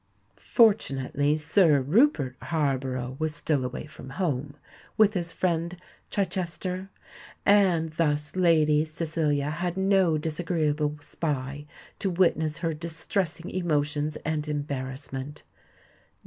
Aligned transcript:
Fortunately 0.39 1.37
Sir 1.37 1.79
Rupert 1.79 2.35
Harborough 2.41 3.15
was 3.19 3.35
still 3.35 3.63
away 3.63 3.85
from 3.85 4.09
home, 4.09 4.55
with 4.97 5.13
his 5.13 5.31
friend 5.31 5.77
Chichester, 6.09 6.89
and 7.45 7.89
thus 7.89 8.35
Lady 8.35 8.83
Cecilia 8.83 9.51
had 9.51 9.77
no 9.77 10.17
disagreeable 10.17 10.97
spy 11.01 11.67
to 11.99 12.09
witness 12.09 12.57
her 12.57 12.73
distressing 12.73 13.51
emotions 13.51 14.15
and 14.25 14.47
embarrassment. 14.47 15.43